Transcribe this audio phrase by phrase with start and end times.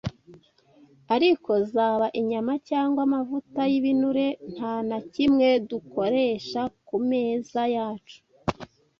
[1.15, 8.17] ariko zaba inyama cyangwa amavuta y’ibinure nta na kimwe dukoresha ku meza yacu